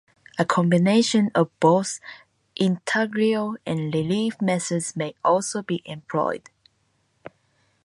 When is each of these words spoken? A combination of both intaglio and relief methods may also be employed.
A 0.39 0.45
combination 0.45 1.29
of 1.35 1.51
both 1.59 1.99
intaglio 2.55 3.57
and 3.67 3.93
relief 3.93 4.41
methods 4.41 4.95
may 4.95 5.13
also 5.23 5.61
be 5.61 5.83
employed. 5.85 6.49